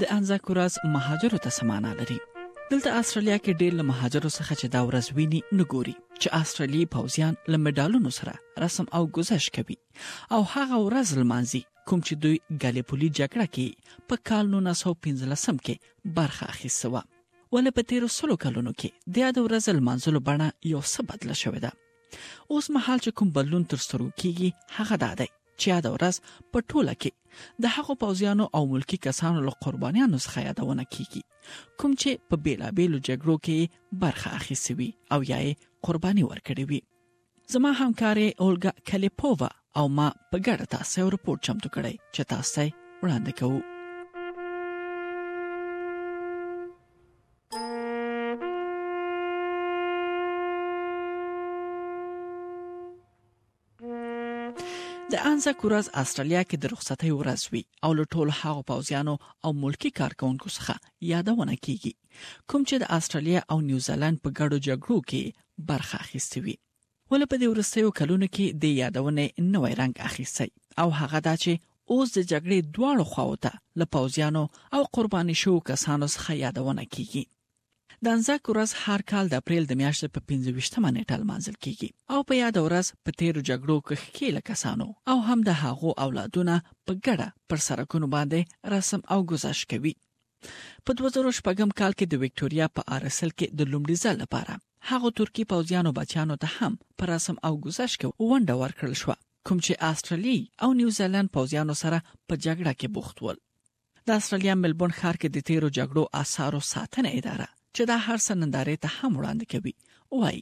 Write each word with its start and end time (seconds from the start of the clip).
د 0.00 0.08
انزاکوراس 0.16 0.74
مهاجرو 0.96 1.38
ته 1.44 1.50
سمانا 1.56 1.88
لري 1.96 2.14
دلته 2.18 2.90
استرالیا 3.00 3.36
کې 3.38 3.56
ډېر 3.62 3.72
له 3.80 3.84
مهاجرو 3.88 4.28
څخه 4.36 4.56
چې 4.60 4.66
دا 4.74 4.80
ورځ 4.88 5.16
ویني 5.16 5.40
نګوري 5.60 5.92
چې 6.22 6.36
استرالی 6.40 6.82
پوزیان 6.94 7.34
لمډالونو 7.54 8.12
سره 8.18 8.34
رسم 8.64 8.86
او 8.98 9.00
گزارش 9.18 9.48
کوي 9.56 9.76
او 9.78 10.38
هغه 10.52 10.78
ورځ 10.86 11.08
لمانځي 11.20 11.60
کوم 11.88 12.04
چې 12.06 12.22
دوی 12.22 12.36
ګالیپولی 12.62 13.08
جګړه 13.18 13.46
کې 13.56 14.06
په 14.12 14.22
کال 14.30 14.48
1915 14.52 15.58
کې 15.66 16.14
برخه 16.20 16.48
اخیسته 16.54 16.92
و 16.92 16.96
ولې 17.00 17.76
په 17.80 17.88
تیر 17.90 18.06
سلو 18.18 18.38
کلونو 18.46 18.72
کې 18.78 19.12
د 19.16 19.24
یاد 19.24 19.42
ورځ 19.42 19.80
لمانځلو 19.80 20.24
بڼه 20.30 20.48
یو 20.74 20.80
څه 20.92 21.10
بدله 21.12 21.36
شوې 21.42 21.66
ده 21.66 21.76
اوس 22.14 22.70
مهال 22.78 22.98
چې 23.04 23.20
کوم 23.22 23.34
بلون 23.40 23.68
تر 23.74 23.84
سترو 23.88 24.08
کیږي 24.24 24.66
هغه 24.78 25.02
دا 25.04 25.12
دی 25.22 25.28
چې 25.62 25.68
دا 25.86 25.90
ورځ 25.96 26.14
په 26.54 26.58
ټوله 26.72 26.94
کې 27.02 27.10
د 27.64 27.72
هغو 27.76 27.94
پوزیانو 28.04 28.44
او 28.58 28.62
ملکی 28.74 28.98
کسانو 29.06 29.40
له 29.48 29.54
قربانیانو 29.66 30.22
څخه 30.26 30.38
یادونه 30.48 30.82
کیږي 30.94 31.22
کوم 31.78 31.92
چې 32.02 32.10
په 32.28 32.34
بیلابېلو 32.44 32.98
جګړو 33.08 33.36
کې 33.46 33.58
برخه 34.04 34.30
اخیستې 34.40 34.72
وي 34.78 34.90
او 35.12 35.20
یا 35.32 35.38
قرباني 35.88 36.24
ورکړې 36.26 36.64
وي 36.70 36.80
زما 37.56 37.70
همکارې 37.80 38.28
اولګا 38.42 38.72
کلیپووا 38.92 39.50
او 39.82 39.90
ما 39.96 40.06
په 40.30 40.36
ګډه 40.46 40.66
تاسو 40.76 41.04
رپورت 41.16 41.40
چمتو 41.50 41.68
کړی 41.76 41.94
چې 42.14 42.22
تاسو 42.36 42.66
وړاندې 43.02 43.32
کوو 43.42 43.60
د 55.22 55.24
انځک 55.30 55.58
ورځ 55.68 55.86
استرالیا 56.02 56.42
کې 56.48 56.56
د 56.60 56.64
رخصتۍ 56.74 57.08
ورځ 57.14 57.40
وي 57.54 57.60
او 57.86 57.90
له 57.98 58.04
ټولو 58.14 58.32
هغو 58.42 58.60
پوزیانو 58.70 59.14
او 59.48 59.50
ملکی 59.64 59.88
کارکونکو 59.98 60.46
څخه 60.56 60.74
یادونه 61.12 61.52
کیږي 61.64 61.92
کوم 62.52 62.62
چې 62.68 62.74
د 62.82 62.88
استرالیا 62.98 63.40
او 63.54 63.58
نیوزیلند 63.68 64.16
په 64.22 64.28
ګډو 64.38 64.56
جګړو 64.68 64.98
کې 65.08 65.22
برخه 65.70 65.96
اخیستې 66.04 66.38
وي 66.44 66.54
ولې 67.10 67.26
په 67.32 67.36
دې 67.40 67.46
ورستیو 67.52 67.90
کلونو 67.98 68.26
کې 68.34 68.46
د 68.62 68.72
یادونه 68.82 69.22
نوې 69.54 69.72
رنگ 69.80 69.94
اخیستي 70.08 70.48
او 70.84 70.86
هغه 71.02 71.18
دا 71.28 71.34
چې 71.42 71.52
اوس 71.92 72.08
د 72.16 72.20
جګړې 72.32 72.58
دواړو 72.78 73.04
خواو 73.12 73.36
ته 73.48 73.52
له 73.84 73.90
پوزیانو 73.98 74.44
او 74.78 74.82
قرباني 75.00 75.36
شو 75.42 75.54
کسانو 75.72 76.06
څخه 76.14 76.30
یادونه 76.44 76.82
کیږي 76.92 77.22
د 78.06 78.08
انځک 78.16 78.42
ورځ 78.52 78.70
هر 78.82 79.00
کال 79.10 79.24
د 79.30 79.34
اپریل 79.42 79.64
د 79.70 79.76
میاشتې 79.80 80.08
په 80.14 80.20
15مه 80.30 80.90
نیټه 80.96 81.16
لمانځل 81.24 81.56
کیږي 81.64 81.88
او 82.12 82.18
په 82.30 82.34
یاد 82.42 82.56
ورځ 82.66 82.86
په 83.08 83.18
تیرو 83.22 83.40
جګړو 83.48 83.76
کې 83.88 83.94
خېل 84.04 84.38
کسانو 84.48 84.86
او 85.14 85.16
هم 85.26 85.38
د 85.48 85.58
هغو 85.62 85.90
اولادونو 86.04 86.54
په 86.86 86.92
ګډه 87.06 87.26
پر 87.54 87.58
سرکونو 87.66 88.08
باندې 88.14 88.40
رسم 88.76 89.00
او 89.16 89.18
گزارش 89.34 89.60
کوي 89.74 89.92
په 90.84 90.90
2008 91.02 91.76
کال 91.80 91.92
کې 91.98 92.06
د 92.12 92.14
وکټوريا 92.24 92.66
په 92.78 92.90
ارسل 93.00 93.30
کې 93.38 93.46
د 93.60 93.70
لومړي 93.72 93.96
ځل 94.06 94.16
لپاره 94.22 94.54
هغه 94.94 95.08
ترکی 95.22 95.44
پوځیانو 95.52 95.90
بچانو 96.00 96.36
ته 96.46 96.56
هم 96.56 96.72
پر 97.02 97.12
رسم 97.14 97.36
او 97.50 97.54
گزارش 97.68 97.94
کې 98.00 98.26
ونډه 98.30 98.54
ورکړل 98.62 98.94
شو 99.04 99.12
کوم 99.46 99.58
چې 99.66 99.84
استرالی 99.92 100.36
او 100.62 100.70
نیوزیلند 100.82 101.28
پوځیانو 101.38 101.74
سره 101.84 101.98
په 102.28 102.34
جګړه 102.44 102.72
کې 102.82 102.88
بوخت 102.98 103.22
ول 103.28 103.38
د 104.08 104.18
استرالیا 104.20 104.54
ملبون 104.66 104.92
ښار 105.00 105.14
کې 105.24 105.28
د 105.40 105.52
تیرو 105.52 105.68
جګړو 105.78 106.02
آثارو 106.24 106.60
ساتنه 106.74 107.10
اداره 107.22 107.48
چې 107.76 107.82
دا 107.90 107.96
هر 108.06 108.18
سنندارې 108.28 108.74
ته 108.82 108.88
هم 108.98 109.12
وړاندې 109.18 109.50
کوي 109.52 109.74
وای 110.20 110.38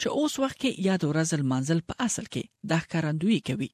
چې 0.00 0.06
اوس 0.18 0.34
وخت 0.42 0.56
کې 0.62 0.80
یاد 0.88 1.02
ورځل 1.10 1.42
منزل 1.52 1.80
په 1.90 1.94
اصل 2.06 2.26
کې 2.34 2.42
د 2.70 2.82
ښکارندوی 2.84 3.38
کوي 3.48 3.70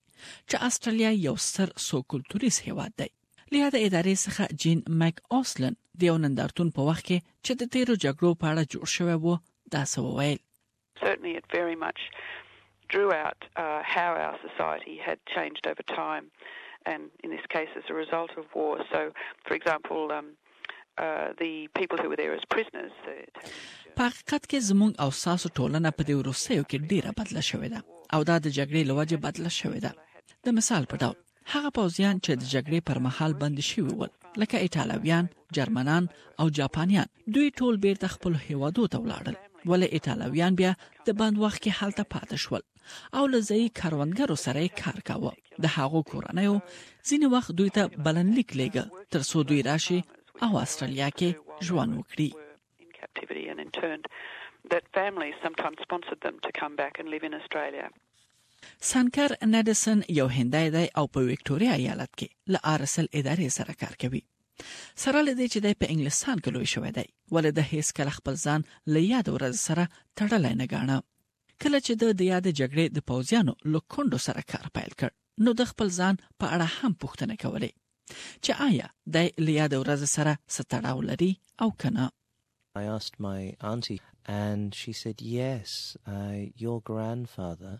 چې 0.48 0.56
استرالیا 0.68 1.10
یو 1.26 1.34
ستر 1.48 1.68
سو 1.88 1.98
کلټوریس 2.12 2.56
هیواد 2.68 2.92
دی 3.00 3.10
لهدا 3.52 3.78
ادارې 3.86 4.14
څخه 4.24 4.44
جین 4.62 4.78
مک 5.02 5.16
اوسلن 5.38 5.74
د 5.98 6.08
یو 6.08 6.16
نندارتون 6.24 6.68
په 6.78 6.88
وخت 6.88 7.04
کې 7.08 7.18
چې 7.44 7.52
د 7.60 7.62
تیرو 7.76 7.94
جګړو 8.04 8.30
په 8.40 8.46
اړه 8.50 8.62
جوړ 8.72 8.86
شوی 8.96 9.16
وو 9.26 9.34
دا 9.74 9.82
څه 9.92 9.98
وویل 10.08 10.40
certainly 11.06 11.32
it 11.40 11.46
very 11.60 11.76
much 11.86 12.00
drew 12.92 13.08
out 13.22 13.40
uh, 13.62 13.80
how 13.96 14.10
our 14.26 14.36
society 14.46 14.94
had 15.08 15.18
changed 15.36 15.64
over 15.70 15.84
time 15.94 16.24
and 16.92 17.02
in 17.24 17.28
this 17.36 17.46
case 17.56 17.72
as 17.80 17.86
a 17.94 17.96
result 18.02 18.30
of 18.40 18.44
war 18.60 18.74
so 18.92 19.00
for 19.46 19.52
example 19.60 20.02
um, 20.18 20.28
Uh, 20.98 21.84
په 23.96 24.02
حقیقت 24.02 24.46
کې 24.50 24.58
زموږ 24.68 24.90
او 25.04 25.10
ساسو 25.24 25.48
ټولنه 25.58 25.90
په 25.96 26.02
دې 26.08 26.14
وروسیو 26.20 26.62
کې 26.70 26.78
ډیره 26.92 27.10
بدله 27.20 27.42
شوې 27.50 27.68
ده 27.74 27.80
او 28.14 28.20
دا 28.30 28.36
د 28.44 28.48
جګړې 28.58 28.82
لوجه 28.90 29.18
بدله 29.26 29.50
شوې 29.60 29.80
ده 29.84 29.92
د 30.46 30.56
مثال 30.58 30.82
په 30.92 30.96
ډول 31.02 31.16
هغه 31.52 31.68
پوزیان 31.76 32.16
چې 32.24 32.32
د 32.40 32.44
جګړې 32.54 32.80
پر 32.88 32.98
مهال 33.06 33.32
بند 33.42 33.58
شوي 33.70 33.92
ول 34.00 34.12
لکه 34.42 34.56
ایتالویان، 34.64 35.24
جرمنان 35.60 36.04
او 36.40 36.46
جاپانیان 36.60 37.08
دوی 37.38 37.48
ټول 37.60 37.74
بیرته 37.86 38.06
خپل 38.16 38.32
هیوادو 38.48 38.82
ته 38.92 38.98
ولاړل 39.06 39.36
ولې 39.70 39.88
ایتالویان 39.96 40.52
بیا 40.64 40.72
د 41.06 41.18
بند 41.20 41.38
وخت 41.44 41.58
کې 41.64 41.72
حالت 41.78 41.98
پاتې 42.12 42.36
شول 42.44 42.62
او 43.18 43.22
لزی 43.36 43.62
کاروندګرو 43.80 44.36
سره 44.46 44.60
کار 44.84 44.96
کاوه 45.08 45.32
د 45.64 45.76
هغو 45.78 46.02
کورنیو 46.12 46.60
ځین 47.10 47.22
وخت 47.34 47.50
دوی 47.58 47.70
ته 47.76 47.84
بلنلیک 48.06 48.50
لګ 48.60 48.74
تر 49.14 49.20
څو 49.30 49.38
دوی 49.50 49.62
راشي 49.72 50.00
او 50.42 50.56
استرالیا 50.62 51.08
کې 51.20 51.68
ژوند 51.68 51.92
وکړي 52.00 52.30
that 54.74 54.86
families 55.02 55.36
sometimes 55.46 55.78
sponsored 55.86 56.20
them 56.26 56.36
to 56.46 56.50
come 56.60 56.74
back 56.82 56.94
and 57.02 57.06
live 57.14 57.24
in 57.28 57.34
Australia. 57.40 57.86
سانکر 58.80 59.32
نډسن 59.46 60.00
یو 60.08 60.26
هندای 60.38 60.70
دی 60.76 60.86
او 60.96 61.04
په 61.06 61.20
وکټوريا 61.28 61.72
ایالت 61.80 62.10
کې 62.10 62.54
له 62.54 62.58
آرسل 62.74 63.06
ادارې 63.20 63.48
سره 63.58 63.72
کار 63.82 63.94
کوي. 64.04 64.22
سره 65.04 65.18
لدې 65.28 65.46
چې 65.52 65.58
د 65.66 65.78
په 65.82 65.86
انګلستان 65.92 66.38
کې 66.40 66.50
لوی 66.56 66.68
شوی 66.74 66.92
دی 66.98 67.06
ولې 67.34 67.56
د 67.58 67.70
هیڅ 67.72 67.92
کله 68.00 68.16
خپل 68.18 68.38
ځان 68.44 68.66
له 68.94 69.04
یاد 69.06 69.32
ورځ 69.36 69.64
سره 69.68 69.88
تړلای 70.20 70.54
نه 70.60 70.66
غاڼه. 70.74 70.98
کله 71.66 71.78
چې 71.86 71.94
د 72.02 72.20
د 72.20 72.30
یاد 72.32 72.46
جګړې 72.60 72.86
د 72.96 73.08
پوزیانو 73.10 73.54
لوکوندو 73.76 74.18
سره 74.28 74.42
کار 74.54 74.66
پیل 74.78 74.92
کړ 75.00 75.10
نو 75.46 75.58
د 75.62 75.70
خپل 75.74 75.94
ځان 76.00 76.22
په 76.40 76.54
اړه 76.54 76.68
هم 76.80 76.98
پوښتنه 77.02 77.34
کولې 77.46 77.70
چې 78.44 78.50
آیا 78.68 78.86
د 79.14 79.16
لیاد 79.46 79.72
ورځ 79.82 80.02
سره 80.16 80.32
ستړاو 80.56 80.98
لري 81.10 81.32
او 81.62 81.70
کنه 81.82 82.04
I 82.82 82.84
asked 82.98 83.16
my 83.30 83.40
auntie, 83.72 84.02
and 84.46 84.66
she 84.80 84.92
said, 85.02 85.16
Yes, 85.40 85.68
uh, 86.16 86.36
your 86.64 86.78
grandfather 86.90 87.74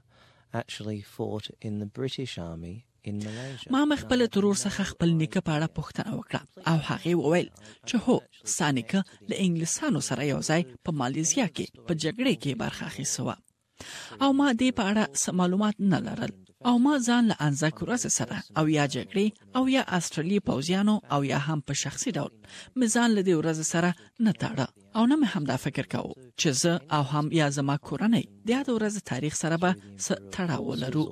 actually 0.60 1.00
fought 1.16 1.46
in 1.66 1.74
the 1.82 1.90
British 2.00 2.34
Army. 2.52 2.76
ما 3.70 3.84
مخبل 3.84 4.26
ترور 4.28 4.54
څخه 4.54 4.82
خپل 4.90 5.08
نیکه 5.18 5.40
په 5.46 5.52
اړه 5.56 5.68
پوښتنه 5.76 6.10
وکړه 6.18 6.40
او 6.68 6.76
هغه 6.88 7.10
وویل 7.20 7.46
چې 7.88 7.96
هو 8.06 8.16
سانیکه 8.54 9.00
له 9.28 9.36
انګلیسانو 9.44 10.00
سره 10.08 10.22
یو 10.32 10.40
ځای 10.48 10.62
په 10.88 10.96
مالیزیا 11.02 11.46
کې 11.56 11.66
په 11.90 11.98
جګړه 12.02 12.34
کې 12.42 12.52
برخه 12.62 12.84
اخیسته 12.90 13.36
او 14.24 14.30
ما 14.40 14.48
دې 14.60 14.68
په 14.80 14.84
اړه 14.90 15.04
معلومات 15.40 15.76
نه 15.92 15.98
لرل 16.08 16.32
او 16.66 16.78
ما 16.78 16.98
ځان 17.06 17.24
له 17.30 17.36
انزا 17.46 17.70
کورس 17.78 18.04
سره 18.18 18.38
او 18.58 18.66
یا 18.78 18.84
جګړې 18.94 19.26
او 19.56 19.64
یا 19.76 19.82
استرالی 19.96 20.38
پوزیانو 20.48 20.96
او 21.14 21.20
یا 21.32 21.38
هم 21.46 21.58
په 21.66 21.74
شخصي 21.84 22.10
ډول 22.18 22.32
مزان 22.80 23.10
له 23.16 23.22
دې 23.28 23.34
ورځ 23.40 23.58
سره 23.72 23.90
نه 24.24 24.32
تاړه 24.42 24.66
او 24.96 25.02
نه 25.10 25.16
هم 25.32 25.44
دا 25.50 25.56
فکر 25.64 25.84
کاوه 25.92 26.14
چې 26.40 26.48
زه 26.62 26.72
او 26.96 27.02
هم 27.12 27.26
یا 27.40 27.48
زما 27.58 27.76
کورنۍ 27.88 28.24
د 28.46 28.50
یاد 28.56 28.68
ورځ 28.76 28.94
تاریخ 29.12 29.34
سره 29.42 29.56
به 29.64 29.72
تړاو 30.34 30.66
لرو 30.82 31.04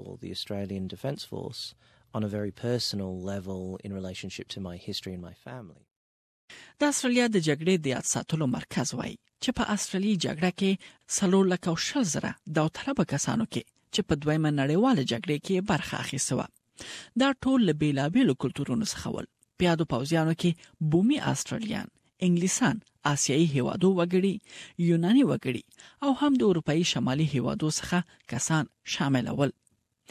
on 2.16 2.22
a 2.28 2.30
very 2.38 2.52
personal 2.68 3.12
level 3.32 3.62
in 3.84 3.90
relationship 4.00 4.46
to 4.54 4.58
my 4.68 4.76
history 4.86 5.12
and 5.16 5.22
my 5.30 5.36
family 5.46 5.84
د 6.80 6.84
استرالیا 6.92 7.26
د 7.28 7.36
جګړې 7.48 7.74
د 7.80 7.86
یاد 7.94 8.06
ساتلو 8.14 8.46
مرکز 8.58 8.88
وای 8.98 9.12
چې 9.42 9.50
په 9.58 9.62
استرالی 9.74 10.12
جګړه 10.26 10.52
کې 10.60 10.70
سلور 11.18 11.44
لکه 11.54 11.70
شل 11.86 12.04
زره 12.16 12.32
د 12.56 12.58
طلبه 12.78 13.04
کسانو 13.14 13.44
کې 13.52 13.62
چې 13.96 14.06
په 14.08 14.14
دویمه 14.22 14.50
نړیواله 14.60 15.08
جګړه 15.12 15.36
کې 15.46 15.66
برخه 15.72 15.96
اخیسته 16.04 16.38
و 16.38 17.22
دا 17.22 17.28
ټول 17.44 17.58
له 17.68 17.72
بیلابېلو 17.82 18.34
کلتورونو 18.42 18.84
څخه 18.92 19.14
ول 19.16 19.28
پیادو 19.62 19.88
پوزیانو 19.92 20.34
کې 20.42 20.90
بومي 20.94 21.18
استرالیان 21.32 21.88
انګلیسان 22.26 22.82
آسیایي 23.12 23.46
هیوادو 23.54 23.88
وګړي 23.98 24.34
یوناني 24.88 25.22
وګړي 25.30 25.62
او 26.04 26.10
هم 26.22 26.32
د 26.40 26.50
اروپאי 26.50 26.82
شمالي 26.92 27.26
هیوادو 27.34 27.70
څخه 27.78 28.28
کسان 28.34 28.70
شامل 28.96 29.30
ول 29.38 29.52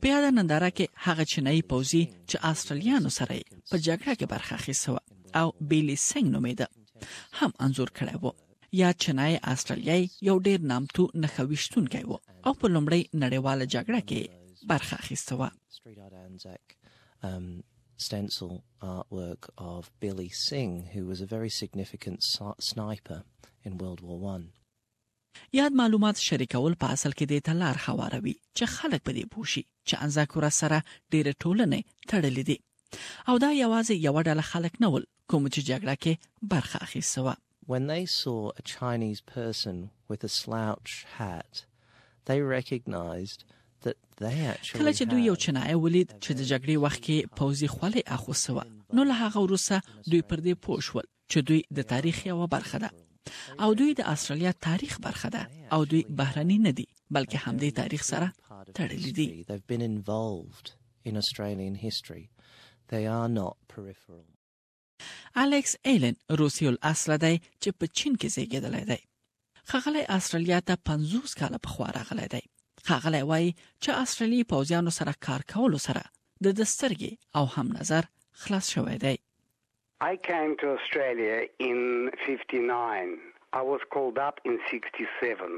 په 0.00 0.04
یاد 0.12 0.24
ننداره 0.36 0.70
کې 0.76 0.86
هغه 1.06 1.24
چینایي 1.32 1.62
پوزي 1.70 2.02
چې 2.28 2.36
استرالیانو 2.50 3.10
سره 3.18 3.34
په 3.70 3.76
جګړه 3.86 4.12
کې 4.18 4.26
برخه 4.34 4.52
اخیسته 4.60 4.88
او 5.40 5.48
بیلی 5.70 5.96
سنگ 6.08 6.26
نومیده 6.34 6.66
هم 7.38 7.50
انزور 7.64 7.90
کړی 7.98 8.16
وو 8.22 8.32
یا 8.80 8.88
چنای 9.02 9.34
استرالیای 9.52 10.02
یو 10.28 10.36
ډیر 10.46 10.58
نامتو 10.72 11.02
نخويشتون 11.22 11.84
کوي 11.94 12.18
او 12.46 12.52
په 12.60 12.66
لومړی 12.74 13.02
نړیواله 13.24 13.64
جګړه 13.74 14.00
کې 14.08 14.20
برخه 14.72 14.94
اخیسته 15.02 15.32
و 15.40 15.42
stencil 18.08 18.52
artwork 18.96 19.42
of 19.72 19.80
Billy 20.02 20.30
Singh 20.46 20.74
who 20.92 21.00
was 21.10 21.20
a 21.20 21.30
very 21.34 21.50
significant 21.62 22.18
sniper 22.68 23.20
in 23.66 23.72
World 23.82 24.00
War 24.06 24.18
1 24.38 24.46
یاد 25.58 25.72
معلومات 25.80 26.16
شریکول 26.28 26.74
په 26.82 26.86
اصل 26.94 27.12
کې 27.18 27.24
د 27.30 27.34
تلار 27.46 27.76
خواروي 27.84 28.34
چې 28.56 28.64
خلک 28.76 29.00
په 29.06 29.12
دې 29.16 29.24
پوښي 29.34 29.62
چې 29.88 29.94
انزاکورا 30.04 30.50
سره 30.60 30.78
ډېر 31.12 31.26
ټولنې 31.42 31.80
تړلې 32.10 32.44
دي 32.48 32.58
او 33.28 33.34
دا 33.44 33.50
یوازې 33.62 33.94
یو 34.06 34.14
ډله 34.28 34.44
خلک 34.52 34.72
نه 34.84 34.88
ول 34.92 35.04
کوم 35.30 35.44
چې 35.54 35.60
جګړه 35.70 35.94
کې 36.02 36.12
برخه 36.54 36.78
اخیسته 36.86 37.20
و 37.26 37.36
When 37.72 37.84
they 37.92 38.04
saw 38.22 38.38
a 38.60 38.62
Chinese 38.74 39.20
person 39.36 39.76
with 40.10 40.20
a 40.30 40.32
slouch 40.40 40.92
hat, 41.18 41.52
they 42.28 42.38
recognized 42.58 43.40
کله 44.76 44.92
چې 44.98 45.02
دوی 45.10 45.22
یو 45.24 45.34
چنای 45.42 45.74
ولید 45.74 46.08
چې 46.24 46.30
د 46.38 46.42
جګړې 46.50 46.76
وخت 46.84 47.00
کې 47.06 47.16
پوزي 47.36 47.68
خولې 47.74 48.02
اخوسوه 48.16 48.64
نو 48.96 49.02
له 49.10 49.14
هغه 49.22 49.38
وروسته 49.46 49.76
دوی 50.10 50.22
پر 50.28 50.38
دې 50.46 50.54
پوښول 50.66 51.06
چې 51.30 51.38
دوی 51.50 51.60
د 51.76 51.80
تاریخ 51.92 52.16
یو 52.30 52.46
برخه 52.56 52.78
ده 52.84 52.90
او 53.62 53.70
دوی 53.80 53.92
د 53.98 54.02
استرالیا 54.14 54.52
تاریخ 54.66 54.94
برخه 55.06 55.28
ده 55.36 55.42
او 55.74 55.80
دوی 55.90 56.02
بهرني 56.20 56.58
نه 56.66 56.72
دي 56.78 56.86
بلکې 57.16 57.36
همدې 57.46 57.70
تاریخ 57.80 58.02
سره 58.12 58.28
تړلي 58.78 59.10
دي 59.18 59.26
in 61.08 61.16
Australian 61.22 61.74
history. 61.86 62.24
They 62.92 63.04
are 63.18 63.30
not 63.40 63.54
peripheral. 63.72 64.28
الکس 65.36 65.76
ایلن 65.84 66.12
روسي 66.30 66.68
الاصل 66.68 67.16
دی 67.18 67.36
چې 67.62 67.68
په 67.80 67.86
چین 67.98 68.16
کې 68.20 68.28
زیږیدلی 68.36 68.84
دی. 68.90 68.98
خغلی 69.70 70.02
استرالیا 70.16 70.60
ته 70.68 70.74
50 70.90 71.34
کاله 71.40 71.58
پخوا 71.64 71.86
راغلی 71.98 72.26
دی. 72.34 72.42
خغلی 72.84 73.22
وای 73.22 73.54
چې 73.84 73.88
استرالی 73.90 74.44
پوزیانو 74.52 74.90
سره 74.98 75.12
کار 75.26 75.40
کولو 75.54 75.78
سره 75.88 76.02
د 76.44 76.46
دسترګي 76.62 77.12
او 77.36 77.44
هم 77.54 77.66
نظر 77.78 78.02
خلاص 78.32 78.70
شوی 78.74 78.98
دی. 79.04 79.16
I 80.02 80.16
came 80.26 80.56
to 80.60 80.66
Australia 80.74 81.44
in 81.58 82.10
59. 82.26 83.18
I 83.52 83.60
was 83.62 83.80
called 83.92 84.18
up 84.18 84.40
in 84.44 84.58
67. 84.70 85.50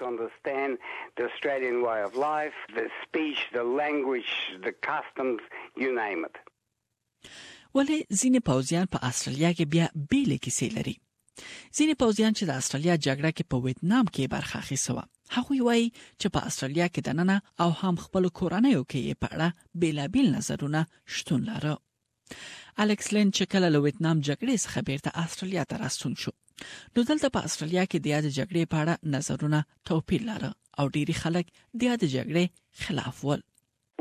to 0.00 0.06
understand 0.08 0.76
the 1.18 1.22
Australian 1.30 1.78
way 1.88 2.00
of 2.08 2.12
life, 2.32 2.58
the 2.76 2.84
speech, 3.06 3.40
the 3.56 3.64
language, 3.80 4.34
the 4.66 4.74
customs, 4.88 5.40
you 5.84 5.88
name 5.96 6.20
it. 6.28 6.36
ولې 7.76 7.96
ځینې 8.20 8.40
پوځیان 8.50 8.86
په 8.94 8.98
استرالیا 9.08 9.50
کې 9.58 9.64
بیا 9.74 9.86
بیلې 10.10 10.38
کیسې 10.44 10.68
لري 10.76 10.94
ځینې 11.76 11.94
پوځیان 12.02 12.32
چې 12.38 12.42
د 12.46 12.52
استرالیا 12.60 12.94
جګړه 13.06 13.30
کې 13.36 13.44
په 13.50 13.56
ویتنام 13.64 14.06
کې 14.14 14.32
برخه 14.34 14.56
اخیسته 14.62 14.90
و 14.96 14.98
هغه 15.36 15.54
وایي 15.66 15.86
چې 16.20 16.26
په 16.36 16.40
استرالیا 16.50 16.86
کې 16.92 17.00
دننه 17.08 17.36
او 17.62 17.70
هم 17.80 17.94
خپل 18.04 18.24
کورنۍ 18.38 18.74
کې 18.90 19.18
په 19.22 19.26
اړه 19.34 19.48
بیلابیل 19.82 20.26
نظرونه 20.36 20.80
شتون 21.16 21.40
لري 21.50 21.74
الکس 22.82 23.08
لین 23.14 23.28
چې 23.36 23.44
کله 23.52 23.68
له 23.74 23.78
ویتنام 23.84 24.16
جګړې 24.28 24.54
څخه 24.64 24.78
بیرته 24.88 25.10
استرالیا 25.24 25.62
ته 25.70 25.74
راستون 25.84 26.12
شو 26.24 26.32
نو 26.96 27.00
دلته 27.10 27.26
په 27.36 27.40
استرالیا 27.48 27.84
کې 27.90 27.98
د 28.00 28.06
یاد 28.14 28.26
جګړې 28.38 28.62
په 28.72 28.76
اړه 28.82 28.94
نظرونه 29.14 29.58
توپیر 29.90 30.22
لري 30.30 30.50
او 30.78 30.84
ډیری 30.96 31.14
خلک 31.22 31.46
د 31.52 31.80
یاد 31.90 32.02
جګړې 32.14 32.44
خلاف 32.82 33.16
ول 33.28 33.40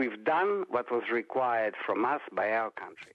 We've 0.00 0.20
done 0.34 0.50
what 0.74 0.86
was 0.96 1.06
required 1.20 1.74
from 1.86 1.98
us 2.14 2.22
by 2.40 2.46
our 2.60 2.70
country. 2.84 3.12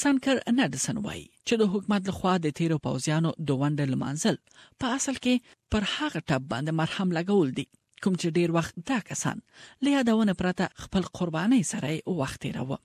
سانکر 0.00 0.38
نډسن 0.56 0.98
وای 1.04 1.20
چې 1.48 1.54
د 1.60 1.70
حکومت 1.72 2.08
لخوا 2.08 2.34
د 2.42 2.50
تیرو 2.58 2.78
پوزیانو 2.86 3.30
دوند 3.50 3.80
لمانځل 3.92 4.36
په 4.82 4.86
اصل 4.98 5.16
کې 5.16 5.34
پر 5.74 5.82
هغه 5.96 6.20
ټب 6.30 6.42
باندې 6.52 6.72
مرهم 6.80 7.08
لګول 7.18 7.48
دي 7.58 7.66
کوم 8.02 8.14
چې 8.14 8.26
ډیر 8.38 8.52
وخت 8.58 8.74
دا 8.92 8.98
کسان 9.10 9.42
له 9.86 9.90
یادونه 9.96 10.32
پرته 10.42 10.70
خپل 10.84 11.02
قرباني 11.20 11.60
سره 11.72 12.02
وخت 12.22 12.40
تیروه 12.46 12.78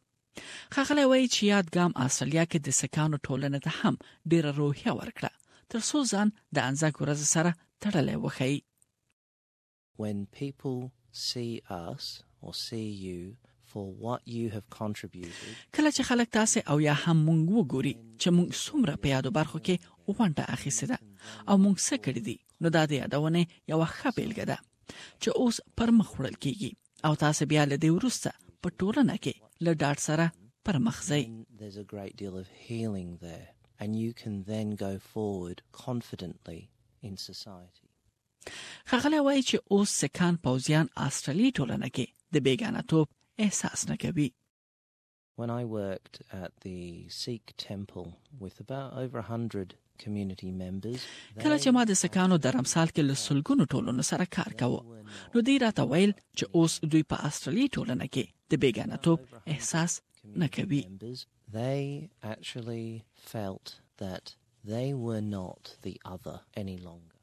خغلې 0.75 1.03
وایي 1.11 1.27
چې 1.35 1.41
یادګام 1.53 1.91
اصلیا 2.07 2.43
کې 2.51 2.59
د 2.61 2.69
سکانو 2.81 3.17
ټولنې 3.25 3.59
ته 3.65 3.71
هم 3.81 3.95
ډېر 4.31 4.43
روحیه 4.61 4.91
ورکړه 4.99 5.31
تر 5.73 5.81
څو 5.89 5.97
ځان 6.11 6.27
د 6.55 6.57
انځک 6.67 6.93
ورځ 7.03 7.19
سره 7.33 7.51
تړلې 7.83 8.17
وخی 8.25 8.55
When 10.05 10.17
people 10.41 10.79
see 11.27 11.51
us 11.87 12.03
or 12.43 12.51
see 12.65 12.89
you 13.07 13.21
for 13.71 13.83
what 14.05 14.21
you 14.37 14.45
have 14.55 14.67
contributed 14.79 15.49
کله 15.75 15.89
چې 15.95 16.01
خلک 16.09 16.27
تاسو 16.39 16.59
او 16.73 16.77
یا 16.87 16.95
هم 17.03 17.17
مونږ 17.27 17.43
وګوري 17.57 17.93
چې 18.21 18.29
مونږ 18.37 18.49
څومره 18.65 18.93
په 19.05 19.15
یادو 19.15 19.29
برخو 19.39 19.59
کې 19.65 19.75
وانټه 20.15 20.45
اخیسته 20.55 20.85
ده 20.91 20.97
او 21.49 21.55
مونږ 21.63 21.77
څه 21.87 21.95
کړی 22.05 22.21
دي 22.27 22.37
نو 22.65 22.73
دا 22.75 22.83
د 22.91 22.99
یادونه 23.01 23.41
یو 23.71 23.79
ښه 23.97 24.07
بیلګه 24.17 24.45
ده 24.51 24.57
چې 25.21 25.29
اوس 25.41 25.55
پر 25.77 25.89
مخ 25.99 26.07
وړل 26.15 26.35
کیږي 26.45 26.71
او 27.07 27.13
تاسو 27.23 27.43
بیا 27.53 27.63
له 27.71 27.77
دې 27.83 27.91
ورسته 27.97 28.31
په 28.63 28.67
ټولنه 28.79 29.15
کې 29.23 29.35
له 29.65 29.71
ډاډ 29.81 29.97
سره 30.07 30.25
پر 30.65 30.75
مخ 30.87 30.97
ځئ 31.09 31.23
and 33.85 33.93
you 34.05 34.11
can 34.21 34.35
then 34.53 34.67
go 34.85 34.91
forward 35.13 35.59
confidently 35.87 36.59
in 37.07 37.13
society 37.29 37.85
خغله 38.91 39.17
وای 39.25 39.39
چې 39.49 39.57
اوس 39.73 39.89
سکان 40.03 40.33
پوزیان 40.47 40.85
استرالی 41.07 41.49
ټولنه 41.59 41.87
کې 41.95 42.05
د 42.37 42.45
بیګانتوب 42.45 43.07
احساس 43.45 43.81
نه 43.93 43.97
کوي 44.05 44.29
When 45.41 45.51
I 45.57 45.59
worked 45.81 46.15
at 46.43 46.51
the 46.65 46.79
Sikh 47.21 47.47
temple 47.67 48.07
with 48.45 48.55
about 48.63 48.89
over 49.03 49.19
100 49.35 49.67
community 50.05 50.49
members 50.63 51.01
کله 51.43 51.57
چې 51.63 51.69
ما 51.77 51.83
د 51.91 51.99
سکانو 52.01 52.37
درمسال 52.47 52.87
کې 52.87 53.03
لسلګونو 53.11 53.63
ټولونو 53.75 54.03
سره 54.11 54.25
کار 54.37 54.51
کاوه 54.63 54.81
نو 55.35 55.45
دوی 55.51 55.57
راته 55.65 55.85
ویل 55.93 56.11
چې 56.37 56.45
اوس 56.61 56.73
دوی 56.95 57.03
په 57.15 57.29
استرالی 57.29 57.65
ټولنه 57.79 58.05
کې 58.13 58.36
د 58.51 58.53
بیګانتوب 58.63 59.19
احساس 59.53 59.91
نه 60.41 60.47
کوي 60.57 60.81
they 61.57 61.79
actually 62.33 62.87
felt 63.33 63.65
that 64.03 64.25
they 64.71 64.87
were 65.05 65.23
not 65.37 65.61
the 65.85 65.95
other 66.13 66.35
any 66.63 66.77
longer 66.87 67.15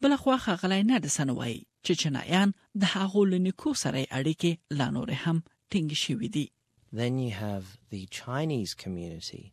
بل 0.00 0.16
خو 0.22 0.36
خغلای 0.46 0.82
نه 0.90 0.96
د 1.04 1.12
سنوي 1.16 1.54
چې 1.86 1.92
چنایان 2.02 2.48
د 2.80 2.82
هغو 2.94 3.20
لنکو 3.32 3.70
سره 3.84 4.00
اړیکې 4.20 4.52
لا 4.80 4.86
نور 4.96 5.10
هم 5.24 5.36
ټینګ 5.72 5.90
شوې 6.04 6.28
دي 6.36 6.46
then 7.00 7.14
you 7.24 7.32
have 7.46 7.64
the 7.94 8.02
chinese 8.20 8.72
community 8.84 9.44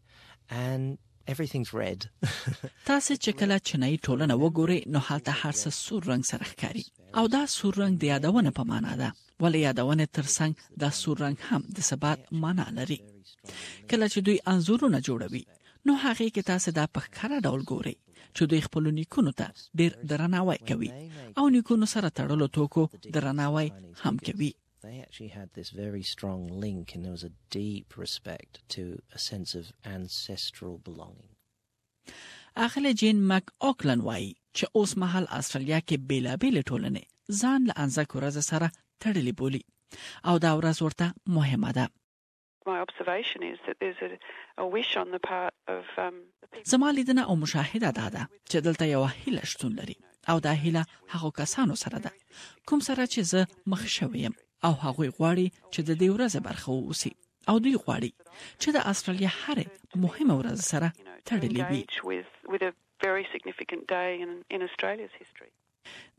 and 0.66 0.84
everything's 1.36 1.72
red 1.84 2.00
تاسو 2.90 3.14
چې 3.24 3.32
کله 3.40 3.56
چنای 3.72 3.96
ټولنه 4.06 4.36
وګورئ 4.44 4.82
نو 4.94 5.00
هلته 5.10 5.32
هر 5.42 5.54
څه 5.62 5.70
سور 5.86 6.02
رنگ 6.14 6.24
سره 6.34 6.44
ښکاري 6.54 6.86
او 7.22 7.26
دا 7.38 7.44
سور 7.58 7.74
رنگ 7.84 7.96
د 8.04 8.14
یادونه 8.14 8.52
په 8.62 8.72
معنا 8.76 8.94
ده 9.04 9.10
ولې 9.44 9.60
یادونه 9.68 10.06
ترڅنګ 10.16 10.54
د 10.82 10.94
سور 11.02 11.18
رنگ 11.26 11.40
هم 11.50 11.62
د 11.78 11.88
ثبات 11.90 12.20
معنا 12.44 12.68
لري 12.80 13.00
کله 13.90 14.06
چې 14.14 14.20
دوی 14.28 14.38
انزورونه 14.54 14.98
جوړوي 15.10 15.44
نو 15.86 15.92
هغه 16.04 16.28
کې 16.34 16.48
تاسو 16.52 16.70
دا 16.80 16.86
په 16.94 17.00
ښکاره 17.06 17.38
ډول 17.48 17.62
ګوري 17.74 17.96
چې 18.36 18.42
دوی 18.54 18.62
خپل 18.68 18.84
نیکونو 19.00 19.32
ته 19.40 19.48
ډیر 19.82 19.92
درناوی 20.14 20.60
کوي 20.72 20.90
او 21.40 21.46
نیکونو 21.56 21.86
سره 21.94 22.08
تړلو 22.18 22.46
توکو 22.60 22.84
درناوی 23.20 23.68
هم 24.04 24.18
کوي 24.32 24.52
They 24.90 25.00
actually 25.06 25.34
had 25.40 25.50
this 25.60 25.70
very 25.84 26.04
strong 26.14 26.42
link, 26.64 26.84
and 26.98 27.04
there 27.06 27.16
was 27.18 27.24
a 27.30 27.32
deep 27.56 27.90
respect 28.04 28.54
to 28.76 28.84
a 29.18 29.20
sense 29.30 29.52
of 29.62 29.66
ancestral 29.96 30.76
belonging. 30.78 31.34
اخله 32.66 32.92
جین 33.00 33.18
مک 33.32 33.52
اوکلن 33.70 34.00
وای 34.06 34.24
چې 34.58 34.68
اوس 34.76 34.94
مهال 35.02 35.26
استرالیا 35.40 35.80
کې 35.80 35.96
بیلابېل 36.12 36.64
ټولنې 36.70 37.36
ځان 37.42 37.66
له 37.72 37.78
انځکو 37.84 38.20
راز 38.26 38.38
سره 38.52 38.72
تړلې 39.04 39.34
بولي 39.40 39.64
او 40.30 40.36
دا 40.46 40.52
ورځ 40.60 40.78
ورته 40.86 41.06
مهمه 41.38 41.72
ده 41.80 41.86
my 42.72 42.78
observation 42.90 43.40
is 43.54 43.58
that 43.66 43.76
there's 43.82 44.02
a, 44.10 44.12
a 44.64 44.66
wish 44.78 44.92
on 45.02 45.08
the 45.16 45.22
part 45.32 45.54
of 45.78 45.82
um 46.08 46.16
زما 46.66 46.92
لیدنه 46.92 47.22
او 47.30 47.36
مشاهده 47.36 47.92
دا 47.92 48.10
ده 48.16 48.24
چې 48.52 48.58
دلته 48.68 48.86
یو 48.96 49.06
هیله 49.22 49.46
شتون 49.52 49.72
لري 49.80 49.96
او 50.30 50.38
دا 50.48 50.52
هیله 50.64 50.84
هغه 51.14 51.30
کسانو 51.42 51.76
سره 51.84 51.98
ده 52.06 52.12
کوم 52.70 52.80
سره 52.90 53.04
چې 53.14 53.20
زه 53.32 53.42
مخ 53.72 53.82
شوم 53.98 54.16
او 54.66 54.72
هغه 54.86 55.06
غواړي 55.18 55.48
چې 55.74 55.80
د 55.90 55.92
دې 56.02 56.10
ورځې 56.16 56.40
برخه 56.50 56.70
واوسي 56.72 57.12
او 57.50 57.56
دوی 57.66 57.76
غواړي 57.84 58.12
چې 58.62 58.70
د 58.76 58.78
استرالیا 58.92 59.32
هر 59.44 59.58
مهمه 60.06 60.34
ورځ 60.40 60.60
سره 60.72 60.88
تړلې 61.30 61.62
وي 61.70 61.82